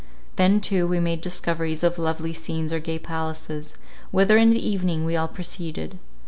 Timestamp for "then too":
0.35-0.87